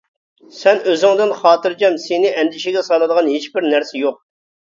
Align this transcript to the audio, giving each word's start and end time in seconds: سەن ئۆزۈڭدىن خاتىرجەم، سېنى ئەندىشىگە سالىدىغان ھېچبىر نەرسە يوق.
سەن 0.59 0.79
ئۆزۈڭدىن 0.93 1.33
خاتىرجەم، 1.41 1.99
سېنى 2.05 2.31
ئەندىشىگە 2.39 2.83
سالىدىغان 2.89 3.31
ھېچبىر 3.35 3.71
نەرسە 3.75 3.97
يوق. 4.03 4.19